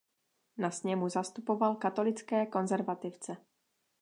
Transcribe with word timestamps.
Na 0.57 0.71
sněmu 0.71 1.09
zastupoval 1.09 1.75
katolické 1.75 2.45
konzervativce. 2.45 3.37